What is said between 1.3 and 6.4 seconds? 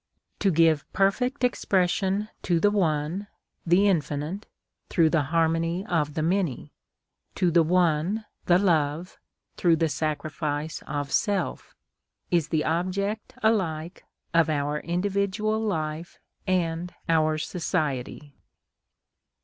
expression to the One, the Infinite, through the harmony of the